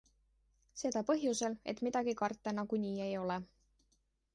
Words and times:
Seda 0.83 1.03
põhjusel, 1.11 1.57
et 1.75 1.85
midagi 1.89 2.19
karta 2.25 2.59
nagunii 2.61 3.01
ei 3.11 3.17
ole. 3.27 3.41